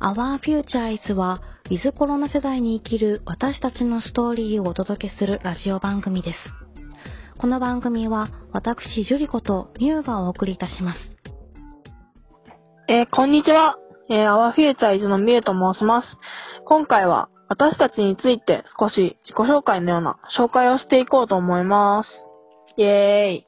[0.00, 1.40] Our Future is は、
[1.70, 6.38] ウィズコロナ世代に生きる私たちのストーリーをお届けするラジオ番組です。
[7.38, 10.98] この番組は、私、ジュリコとミュウがお送りいたします。
[12.86, 13.76] えーこんにちは。
[14.10, 16.08] えー、Our Future is のみゆと申します。
[16.66, 22.10] 今回は私たちについて少し自己紹介のような紹介をしていこうと思います。
[22.76, 23.44] イェーイ。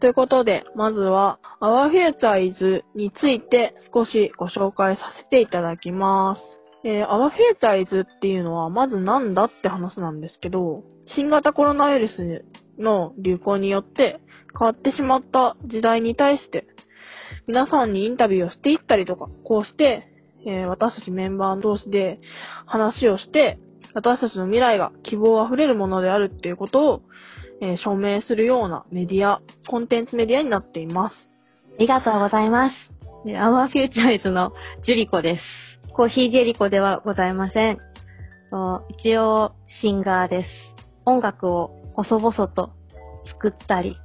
[0.00, 6.40] ということで、まずは Our Future is について少しご紹介させていただきます。
[6.84, 10.84] えー、Our Future is っていうのはまずなんだって話なんですけど、
[11.14, 12.44] 新型コロナウイルス
[12.78, 14.20] の流行によって
[14.58, 16.66] 変わってしまった時代に対して
[17.50, 20.06] 皆さんにインタビューをしていったりとか、こうして、
[20.46, 22.20] えー私たちメンバー同士で
[22.64, 23.58] 話をして、
[23.92, 27.02] 私たちの未来が希望あふれるものであるっていうことを、
[27.62, 31.14] えー証明するようなメディア、コンテンツメディアになっています。
[31.76, 32.74] ありがとうございます。
[33.24, 34.52] で Our Future is の
[34.84, 35.42] ジュリコです。
[35.92, 37.78] コーヒージェリコではございません。
[38.50, 40.48] と一応、シンガーです。
[41.04, 42.70] 音楽を細々と
[43.26, 43.96] 作ったり、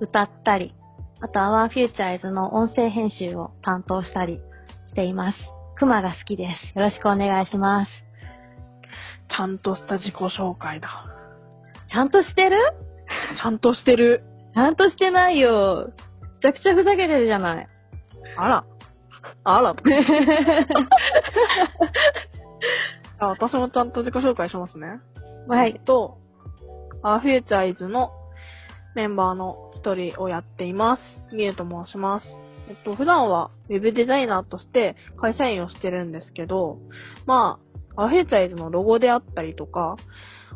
[0.00, 0.74] 歌ったり、
[1.20, 4.40] あと Our Future is の音声編集を担当したり
[4.86, 5.38] しています。
[5.76, 6.78] クマが好きです。
[6.78, 7.90] よろしくお願いします。
[9.28, 11.06] ちゃんとした自己紹介だ。
[11.88, 12.56] ちゃんとしてる？
[13.40, 14.22] ちゃんとしてる。
[14.54, 15.92] ちゃんとしてないよ。
[16.20, 17.68] めちゃくちゃふざけてるじゃない。
[18.36, 18.64] あら。
[19.44, 19.74] あら。
[23.20, 25.00] あ私もちゃんと自己紹介しますね。
[25.48, 25.84] はいえっ。
[25.84, 26.18] と、
[27.02, 28.10] アーフューチャーイズの
[28.94, 31.02] メンバーの一人をやっています。
[31.34, 32.26] ミエと申します。
[32.68, 36.78] えっと、普段はウェブデザイナーとして会社員をしてるんですけど、
[37.26, 37.58] ま
[37.96, 39.96] あ、アーフューチャーイズのロゴであったりとか、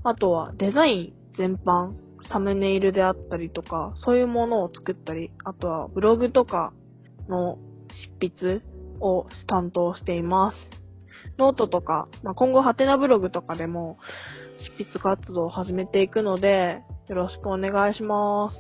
[0.05, 1.94] あとはデザイン全般、
[2.30, 6.72] サムネイルであったりとか、そういうものを作ったり、あとはブログとか
[7.28, 7.58] の
[8.20, 8.62] 執筆
[9.00, 10.56] を担当しています。
[11.38, 13.98] ノートとか、まあ、今後はてなブログとかでも
[14.78, 18.56] 執筆活動を始めていくので、よろしくお願いします。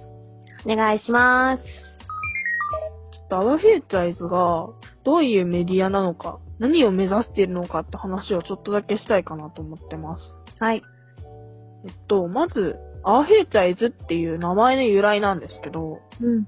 [0.64, 1.62] お願いします。
[1.62, 4.68] ちょっとアワフューチャーイズが
[5.04, 10.34] どういうメディアなのか、何を目指しているのかって話をちょっとだけしたいかなと思ってます。
[10.58, 10.82] はい。
[11.86, 16.46] えっと、まず、アワフューチャーイズっていう名前の由来なんですけど、うん。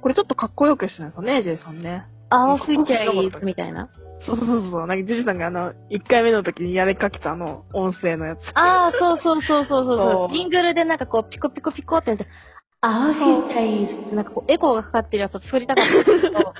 [0.00, 2.06] これちょっとかっこよくしてないですかね、J さんね。
[2.30, 3.88] Our Future is みたいな。
[4.26, 4.86] そうそうそうそう。
[4.86, 8.40] なんか、ジュジさんがあの、1回目の時にやりかけたあの、音声のやつ。
[8.54, 10.36] ああ、そうそうそうそうそうそそうう。
[10.36, 12.26] ジングルでなんかこう、ピコピコピコってやって、
[12.82, 16.54] Our Future is ってなんかこう、エコーがかかってるやつを作りたかったんですけど、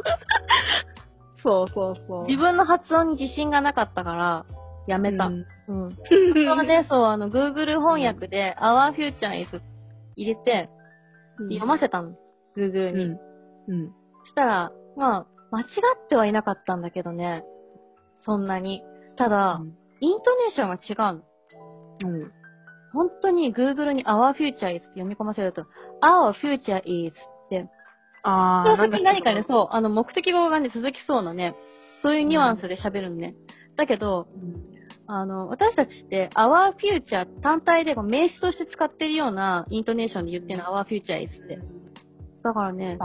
[1.43, 2.27] そうそうそう。
[2.27, 4.47] 自分の発音に自信がなかったから、
[4.87, 5.27] やめた。
[5.27, 5.89] ううん。
[5.89, 9.61] んそれはね、そう、あの、Google 翻訳で、Our Future is
[10.17, 10.71] 入れて、
[11.51, 12.15] 読ませたの。
[12.57, 13.05] Google に。
[13.05, 13.19] うん。
[13.69, 13.93] うん。
[14.25, 15.67] そしたら、まあ、間違っ
[16.09, 17.45] てはいなかったんだけどね。
[18.25, 18.83] そんなに。
[19.17, 19.61] ただ、
[20.01, 21.23] イントネーションが違う
[22.05, 22.13] の。
[22.13, 22.33] うん。
[22.93, 25.67] 本当に Google に Our Future is って読み込ませると、
[26.03, 27.69] Our Future is って、
[28.23, 29.45] あー、その先に何かね、う。
[29.49, 31.55] そう、あの、目的語がね、続きそうなね、
[32.03, 33.35] そういうニュアンスで喋るのね。
[33.77, 34.27] だけど、
[35.09, 41.59] あの、私たちって、Our Future 単体でこう名詞として使ってるようなイントネーションで言ってるの、Our Future is って。
[42.43, 42.99] だからね、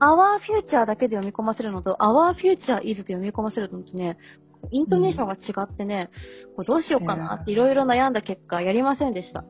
[0.00, 4.16] Our Future だけで読み込ませるのと、Our Future is で読み込ませるのとね、
[4.70, 6.10] イントネーションが違ってね、
[6.56, 9.44] これどうしようかなっていろいろ悩んだ結果、やりませんでした。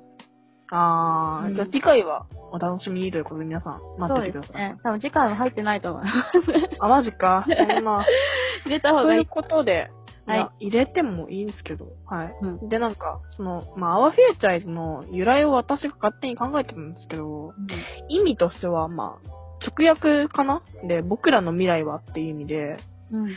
[0.73, 4.63] あー、うんじゃあ次回はお楽しみにということで皆さん待っててください。
[4.71, 4.77] ね。
[4.85, 6.03] 多分次回は入ってないと思う。
[6.79, 7.45] あ、マジか。
[7.47, 8.05] そんな。
[8.65, 9.27] 入れた方というがいい。
[9.27, 9.91] ことで、
[10.27, 12.35] はい入れてもいいんですけど、はい。
[12.43, 17.53] うんで、なんか、その、まあ、アワフューチャーイズの由来を私が勝手に考えてるんですけど、
[18.09, 19.31] 意味としては、まあ、
[19.67, 20.63] 直訳かな？
[20.87, 22.79] で、僕らの未来はっていう意味で、
[23.11, 23.27] うん。
[23.27, 23.35] で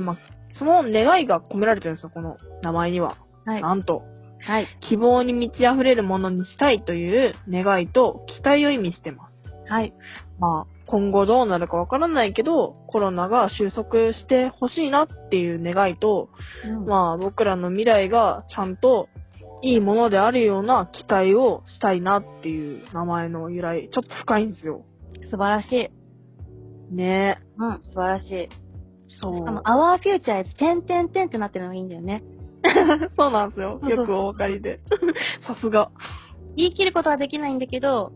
[0.00, 0.16] まあ、
[0.58, 3.16] その願いが込められてるんですよ、この名前には。
[3.44, 3.62] はい。
[3.62, 4.02] なんと、
[4.40, 4.66] はい。
[4.80, 9.72] 希望に満ち溢れるものにしたいという願いと期待を意味してます。
[9.72, 9.92] はい。
[10.38, 16.30] まあ、今後どうなるかわからないけど、コロナが収束してほしいなっていう願いと、
[16.64, 19.08] うんまあ、僕らの未来がちゃんと
[19.62, 24.84] いいものであるような期待をしたいなっていう名前の由来、ちょっと深いんですよ。
[25.30, 26.94] 素晴らしい。
[26.94, 28.48] ねうん、素晴らしい。
[29.20, 29.36] そう。
[29.36, 32.22] しかも、Our Future is 点点点ってなってるのがいいんだよね。
[33.16, 33.80] そうなんですよ。
[33.82, 34.80] よくお分かりで。
[35.46, 35.90] さすが。
[36.56, 38.12] 言い切ることはできないんだけど、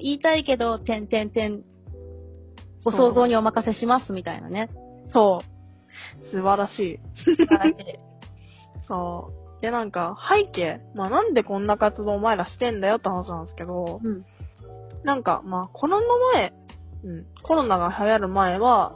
[0.00, 1.62] 言いたいけど、点点点、
[2.84, 4.70] ご想像にお任せしますみたいなね。
[5.12, 6.30] そう。
[6.30, 7.00] 素晴らしい。
[7.24, 7.74] 素晴らしい。
[8.86, 9.62] そう。
[9.62, 10.80] で、なんか、背景。
[10.94, 14.24] まあ、なんでこんな活動お前らしてんだよって話なんですけど、うん。
[15.04, 16.52] なんか、まあ、コロナ前、
[17.04, 18.94] うん、コロナが流行る前は、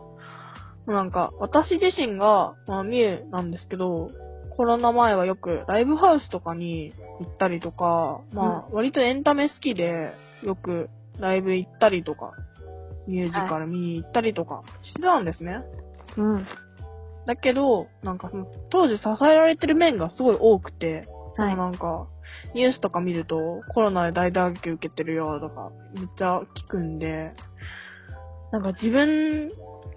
[0.87, 4.11] なんか、私自身が、まあ、ミュウなんですけど、
[4.51, 10.13] コロナ前はよくライブハウスとかに行ったりとか、まあ、割とエンタメ好きで、
[10.43, 12.33] よくライブ行ったりとか、
[13.09, 15.63] ミュージカル見に行ったりとかしてたんですね。
[16.17, 16.47] うん。
[17.27, 22.09] だけど、なんかその当時支えられてる面がすごい多くて、はいなんか、
[22.55, 27.33] ニュースとか見ると、コロナで大打撃受けてるよとか、めっちゃ聞くんで、
[28.51, 29.53] なんか自分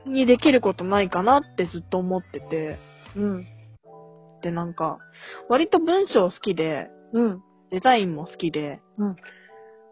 [0.05, 2.77] にできることないかなってずっと思ってて、
[3.15, 3.45] うん。
[4.43, 4.99] で、なんか、
[5.49, 7.41] 割と文章好きで、うん。
[7.71, 9.15] デザインも好きで、うん。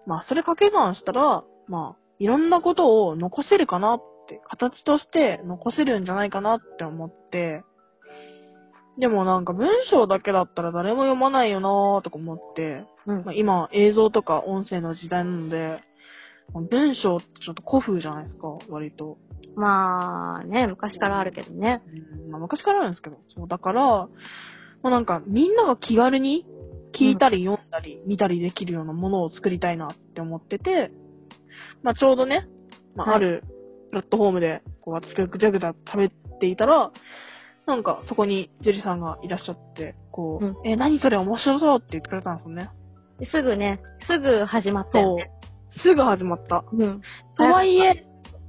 [0.05, 7.63] まあ、それ掛け算したら、まあ、いろんなことを残せるかなって、形として残せるんじゃないかなって思って、
[8.99, 15.79] でもなんか文章だけだったら誰も読まないよなーとか思って、うんまあ、今映像とか音声の時代なので、
[16.53, 19.17] まあ文章ってちょっと古風じゃないですか、割と。
[19.55, 21.81] まあね、昔からあるけどね。
[22.25, 23.17] うんまあ、昔からあるんですけど。
[23.29, 24.09] そう、だから、ま
[24.83, 26.45] あ、なんか、みんなが気軽に
[26.93, 30.91] 聞いたり読んだり見たりできるようなものを作りたいなって思ってて、
[31.83, 32.47] まあ、ちょうどね、
[32.95, 33.43] まあ、はいある
[33.89, 36.09] プラットフォームで、こう、私がぐちゃぐちゃ食べ
[36.39, 36.91] ていたら、
[37.65, 42.69] なんか、そこにジュリさんがいらっしゃって、こう、うんえ、何それ面白そうって言ってくれたんですよね。
[43.31, 45.31] すぐね、すぐ始まったよね。
[45.83, 46.63] すぐ始まった。
[46.71, 47.01] うん。
[47.37, 48.05] とはいえ、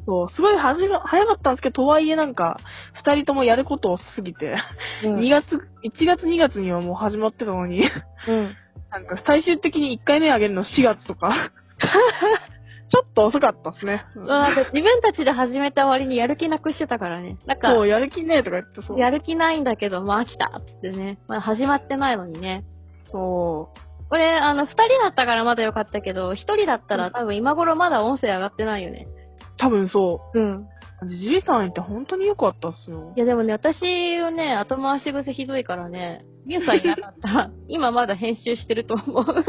[0.06, 2.58] そう、すごいはじま、早かったんですけど、とはいえなんか、
[2.94, 4.56] 二人ともやること遅すぎて、
[5.05, 5.17] うん。
[5.19, 7.85] 2月、1月2月にはもう始まってたのに、
[8.29, 8.56] うん。
[8.91, 11.52] なんか最終的に1回目あげるの4月とか、
[12.90, 14.04] ちょっと遅かったっすね。
[14.16, 14.25] うん
[14.72, 17.38] 自分たちで始めた割にやる気なくしてたからね。
[17.46, 18.98] なんかそう、、やる気ねえとか言ってそう。
[18.98, 21.19] やる気ないんだけど、まあ飽きたっつってね。
[21.28, 22.64] まだ始まってないのにね。
[23.12, 23.72] そ
[24.08, 29.06] これ、あの、二人だったからまだよかったけど、一人だったら多分今頃まだ音声上がってないよね。
[29.06, 30.66] う、多分そうん。
[31.02, 31.08] う。
[31.08, 33.20] じじいさんいて本当に良かったっすよい。
[33.20, 39.25] やでもね、私はね、後回し癖ひどいからね、ミュウさんいなかったら、 今まだ編集してると思う。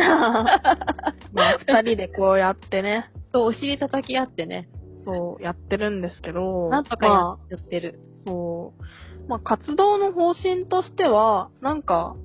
[1.34, 4.70] まあ、二人でこうやってね、そう、お尻叩き合ってね、
[5.06, 8.00] そう、やってるんですけど、なんとかやってる。
[8.26, 9.28] そう。
[9.28, 12.16] まあ、活動の方針としては、なんか、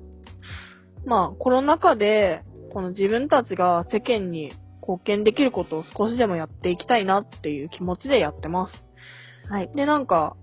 [1.05, 8.73] まあ、コロナ禍で、この自分たちが世間に貢献できることを少しでもやっていきたいなっていう気持ちでやってます。
[9.49, 9.71] はい。
[9.75, 10.35] で、なんか、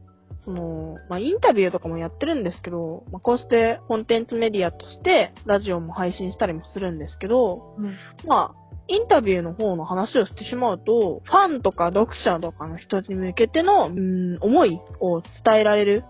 [0.45, 7.97] その、まあ、インタビューとかもやってるんですけど、まあ、こうしてコンテンツメディアとしてラジオも配信したりもするんですけど、うん。
[8.27, 16.05] まあ、インタビューの方の話をしてしまうと、ファンとか読者とかの人に向けての、うん、思いを伝えられる。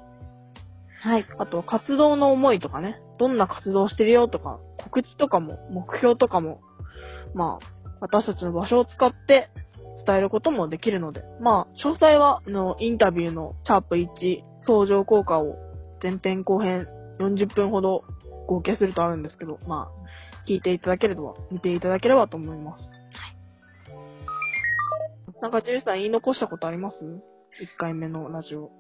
[1.01, 1.27] はい。
[1.39, 6.61] あと、活動の思いとかね、どんな活動をしてるよとか、告知とかも、目標とかも、
[7.35, 7.67] まあ、
[8.01, 9.51] 私たちの場所を使って
[10.05, 14.09] 伝えることもできるので、まあ、詳細は、あの、インタビューのシャープ1、
[14.67, 15.57] 相乗効果を
[16.03, 16.87] 前編後編
[17.21, 18.05] 40分ほど
[18.47, 20.04] 合計するとあるんですけど、まあ、
[20.47, 22.91] 聞いていただければ、見ていただければと思います。
[25.41, 27.21] なんか、ジュリさん言い残したことあります ?1
[27.79, 28.71] 回目のラジオ。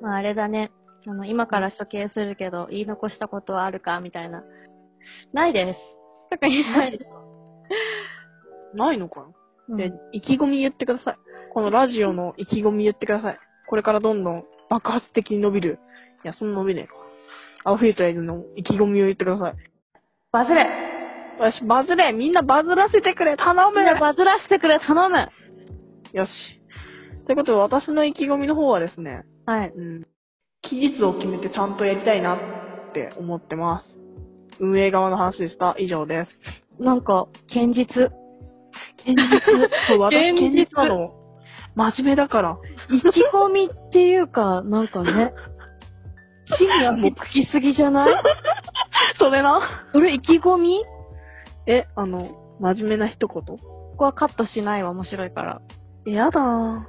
[0.00, 0.70] まああれだね。
[1.06, 4.44] あの、今から処刑するけど、言い残したことはあるかみたいな。
[5.32, 5.78] ないです。
[6.30, 7.04] 特にないです。
[8.76, 9.26] ないのかな？
[9.70, 11.16] うんで、意気込み言ってください。
[11.52, 13.38] このラジオの意気込み言ってください。
[13.68, 15.78] これからどんどん爆発的に伸びる。
[16.24, 16.94] いや、そんな伸びねえか。
[17.64, 19.54] アウフィートライズの意気込みを言ってください。
[20.32, 20.66] バズれ
[21.38, 25.28] よし、バズれみんなバズらせてくれ頼むみんなバズらせてくれ頼む
[26.12, 26.30] よし。
[27.26, 29.72] ということで、私の意気込みの方はですね、はい。
[29.74, 30.06] うん。
[30.62, 33.96] 期日を決めてちゃんとやりたいなって思ってます。
[34.60, 35.74] 運営側の話でした。
[35.78, 36.82] 以上です。
[36.82, 37.84] なんか、堅実。
[39.04, 39.16] 現実、
[39.88, 41.10] そう、私現実現実なの。
[41.74, 42.56] 真面目だから。
[42.90, 45.32] 意気込みっていうか、なんかね、
[46.58, 48.14] 地に足つきすぎじゃない？
[49.18, 49.86] それな。
[49.92, 50.84] それ意気込み？
[51.66, 53.42] え、あの、真面目な一言？
[53.44, 53.58] こ
[53.96, 55.62] こはカットしないわ、面白いから。
[56.04, 56.80] やだー。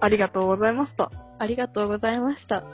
[0.00, 1.10] ありがとうございました。
[1.38, 2.64] ありがとうございました。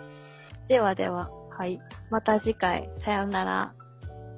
[0.69, 1.81] ではでは、はい。
[2.11, 3.75] また次回、さようなら。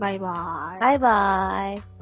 [0.01, 0.81] バイバーイ。
[0.81, 1.98] バイバーイ。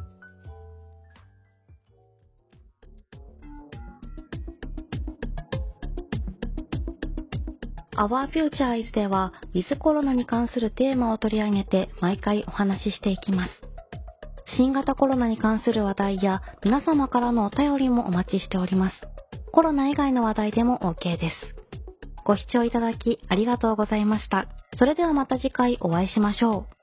[7.97, 13.53] Our Future is では、ウィズコロナに関するテーマを取り上げて毎回お話ししていきます。
[14.59, 18.95] 新型コロナに関する話題や皆様からのお便りもお待ちしております。
[19.51, 21.35] コロナ以外の話題でも OK です。
[22.27, 24.47] ご視聴いただきありがとうございました。
[24.79, 26.76] それではまた次回お会いしましょう。